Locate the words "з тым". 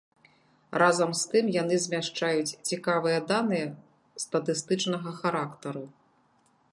1.19-1.45